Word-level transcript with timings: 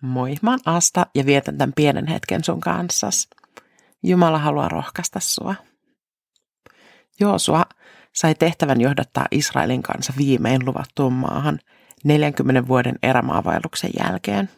Moi, 0.00 0.34
mä 0.42 0.50
oon 0.50 0.60
Asta 0.64 1.06
ja 1.14 1.26
vietän 1.26 1.58
tämän 1.58 1.72
pienen 1.76 2.06
hetken 2.06 2.44
sun 2.44 2.60
kanssas. 2.60 3.28
Jumala 4.02 4.38
haluaa 4.38 4.68
rohkaista 4.68 5.20
sua. 5.20 5.54
Joosua 7.20 7.64
sai 8.12 8.34
tehtävän 8.34 8.80
johdattaa 8.80 9.26
Israelin 9.30 9.82
kanssa 9.82 10.12
viimein 10.18 10.66
luvattuun 10.66 11.12
maahan 11.12 11.58
40 12.04 12.68
vuoden 12.68 12.98
erämaavaelluksen 13.02 13.90
jälkeen. 13.98 14.50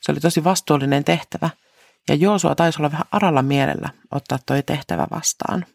Se 0.00 0.12
oli 0.12 0.20
tosi 0.20 0.44
vastuullinen 0.44 1.04
tehtävä 1.04 1.50
ja 2.08 2.14
Joosua 2.14 2.54
taisi 2.54 2.82
olla 2.82 2.92
vähän 2.92 3.06
aralla 3.12 3.42
mielellä 3.42 3.88
ottaa 4.10 4.38
toi 4.46 4.62
tehtävä 4.62 5.06
vastaan. 5.10 5.66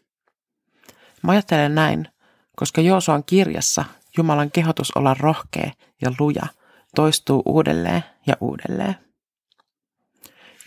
Mä 1.22 1.32
ajattelen 1.32 1.74
näin, 1.74 2.08
koska 2.56 2.80
Joosuan 2.80 3.24
kirjassa 3.24 3.84
Jumalan 4.16 4.50
kehotus 4.50 4.90
olla 4.90 5.14
rohkea 5.14 5.70
ja 6.02 6.12
luja– 6.18 6.46
toistuu 6.94 7.42
uudelleen 7.46 8.04
ja 8.26 8.34
uudelleen. 8.40 8.96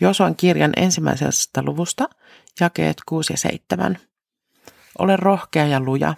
Josuan 0.00 0.36
kirjan 0.36 0.72
ensimmäisestä 0.76 1.62
luvusta, 1.62 2.08
jakeet 2.60 2.96
6 3.06 3.32
ja 3.32 3.36
7. 3.36 3.98
Ole 4.98 5.16
rohkea 5.16 5.66
ja 5.66 5.80
luja. 5.80 6.14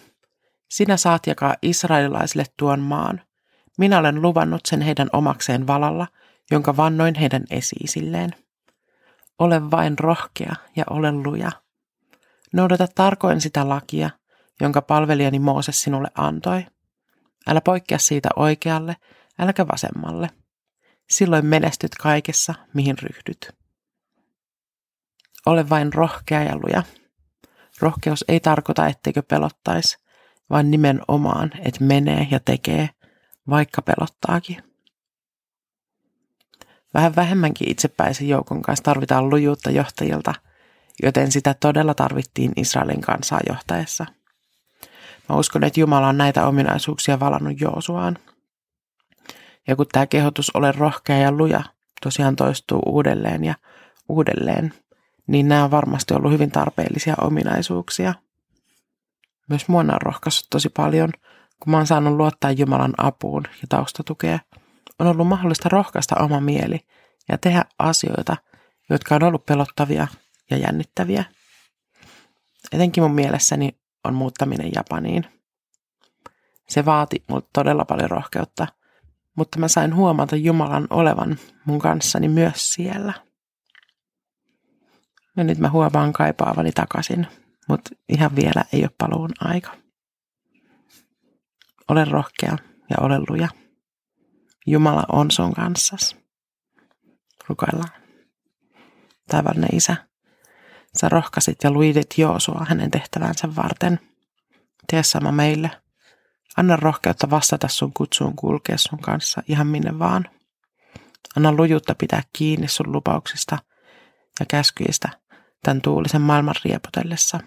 Sinä 0.71 0.97
saat 0.97 1.27
jakaa 1.27 1.55
israelilaisille 1.63 2.45
tuon 2.57 2.81
maan. 2.81 3.21
Minä 3.79 3.99
olen 3.99 4.23
luvannut 4.23 4.61
sen 4.67 4.81
heidän 4.81 5.09
omakseen 5.13 5.67
valalla, 5.67 6.07
jonka 6.51 6.77
vannoin 6.77 7.15
heidän 7.15 7.45
esiisilleen. 7.51 8.31
Ole 9.39 9.71
vain 9.71 9.99
rohkea 9.99 10.55
ja 10.77 10.85
ole 10.91 11.13
luja. 11.13 11.53
Noudata 12.53 12.87
tarkoin 12.95 13.41
sitä 13.41 13.69
lakia, 13.69 14.11
jonka 14.61 14.83
palvelijani 14.83 15.39
Mooses 15.39 15.83
sinulle 15.83 16.09
antoi. 16.15 16.67
Älä 17.47 17.61
poikkea 17.61 17.99
siitä 17.99 18.29
oikealle 18.37 18.97
äläkä 19.39 19.69
vasemmalle. 19.69 20.31
Silloin 21.11 21.47
menestyt 21.47 21.95
kaikessa, 21.95 22.55
mihin 22.75 22.99
ryhdyt. 22.99 23.51
Ole 25.47 25.69
vain 25.69 25.93
rohkea 25.93 26.43
ja 26.43 26.57
luja. 26.57 26.83
Rohkeus 27.81 28.25
ei 28.29 28.41
tarkoita, 28.41 28.87
etteikö 28.87 29.23
pelottaisi, 29.23 29.99
vaan 30.51 30.71
nimenomaan, 30.71 31.51
että 31.59 31.85
menee 31.85 32.29
ja 32.31 32.41
tekee, 32.41 32.91
vaikka 33.49 33.83
pelottaakin. 33.83 34.63
Vähän 36.95 37.17
vähemmänkin 37.17 37.71
itsepäisen 37.71 38.29
joukon 38.29 38.63
kanssa 38.63 38.83
tarvitaan 38.83 39.31
lujuutta 39.31 39.71
johtajilta, 39.71 40.35
joten 41.03 41.33
sitä 41.33 41.55
todella 41.55 41.95
tarvittiin 41.95 42.53
Israelin 42.57 43.01
kansaa 43.01 43.41
johtaessa. 43.49 44.07
Mä 45.29 45.37
uskon, 45.37 45.65
että 45.65 45.81
Jumala 45.81 46.09
on 46.09 46.19
näitä 46.19 46.47
ominaisuuksia 46.47 47.21
valannut 47.21 47.61
Joosuaan– 47.61 48.19
ja 49.69 49.77
kun 49.77 49.87
tämä 49.93 50.07
kehotus 50.07 50.51
ole 50.55 50.73
rohkea 50.73 51.19
ja 51.19 51.33
luja 51.33 51.63
tosiaan 52.03 52.37
toistuu 52.37 52.83
uudelleen 52.87 53.45
ja 53.45 53.55
uudelleen, 54.09 54.75
niin 55.27 55.49
nämä 55.49 55.65
on 55.65 55.71
varmasti 55.71 56.15
ollut 56.15 56.33
hyvin 56.33 56.51
tarpeellisia 56.51 57.15
ominaisuuksia. 57.21 58.15
Myös 59.49 59.69
mua 59.69 59.81
on 59.81 60.03
rohkaissut 60.03 60.47
tosi 60.51 60.69
paljon, 60.69 61.13
kun 61.61 61.71
mä 61.71 61.77
oon 61.77 61.87
saanut 61.87 62.17
luottaa 62.17 62.51
Jumalan 62.51 62.95
apuun 62.97 63.43
ja 63.47 63.69
taustatukea. 63.69 64.39
On 64.99 65.07
ollut 65.07 65.29
mahdollista 65.29 65.69
rohkaista 65.69 66.17
oma 66.17 66.41
mieli 66.41 66.81
ja 67.29 67.39
tehdä 67.39 67.65
asioita, 67.79 68.37
jotka 68.91 69.15
on 69.15 69.23
ollut 69.23 69.47
pelottavia 69.47 70.07
ja 70.51 70.57
jännittäviä. 70.57 71.25
Etenkin 72.73 73.03
mun 73.03 73.15
mielessäni 73.15 73.79
on 74.05 74.15
muuttaminen 74.15 74.71
Japaniin. 74.75 75.27
Se 76.69 76.85
vaati 76.85 77.23
multa 77.29 77.49
todella 77.53 77.85
paljon 77.85 78.11
rohkeutta– 78.11 78.67
mutta 79.37 79.59
mä 79.59 79.69
sain 79.69 79.95
huomata 79.95 80.37
Jumalan 80.37 80.87
olevan 80.91 81.39
mun 81.65 81.79
kanssani 81.79 82.29
myös 82.29 82.73
siellä. 82.73 83.13
Ja 85.37 85.45
nyt 85.45 85.59
mä 85.59 85.71
huomaan 85.71 86.13
kaipaavani 86.13 86.73
takaisin, 86.73 87.27
mutta 87.69 87.91
ihan 88.09 88.37
vielä 88.37 88.65
ei 88.73 88.83
ole 88.83 88.91
paluun 88.99 89.31
aika. 89.41 89.77
Ole 91.89 92.05
rohkea 92.05 92.59
ja 92.91 92.97
ole 93.01 93.19
luja. 93.29 93.49
Jumala 94.67 95.05
on 95.13 95.31
sun 95.31 95.55
kanssas. 95.55 96.17
Rukoillaan. 97.49 98.03
Taivallinen 99.31 99.77
Isä, 99.77 99.97
sä 101.01 101.09
rohkasit 101.09 101.59
ja 101.65 101.71
luidit 101.71 102.19
Joosua 102.19 102.67
hänen 102.69 102.91
tehtävänsä 102.91 103.57
varten. 103.57 104.01
Tee 104.91 105.03
sama 105.03 105.33
meille– 105.33 105.71
Anna 106.57 106.77
rohkeutta 106.77 107.31
vastata 107.31 107.69
sun 107.69 107.93
kutsuun 107.93 108.37
kulkea 108.37 108.79
sun 108.79 108.99
kanssa 108.99 109.43
ihan 109.49 109.67
minne 109.67 109.99
vaan. 109.99 110.25
Anna 111.37 111.53
lujuutta 111.53 111.95
pitää 111.95 112.23
kiinni 112.33 112.69
sun 112.69 112.93
lupauksista 112.93 113.59
ja 114.41 114.47
käskyistä 114.47 115.09
tämän 115.63 115.83
tuulisen 115.83 116.23
maailman 116.23 116.55
riepotellessa. 116.65 117.41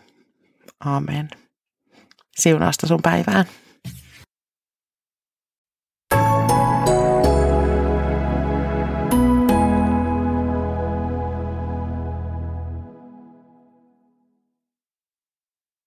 Aamen. 0.86 1.30
Siunausta 2.38 2.88
sun 2.88 3.02
päivään. 3.02 3.46